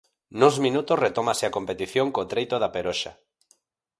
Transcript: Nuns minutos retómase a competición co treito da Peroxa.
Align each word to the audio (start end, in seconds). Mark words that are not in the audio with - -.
Nuns 0.39 0.55
minutos 0.65 1.01
retómase 1.05 1.43
a 1.45 1.53
competición 1.57 2.07
co 2.15 2.29
treito 2.31 2.55
da 2.59 2.73
Peroxa. 2.75 3.11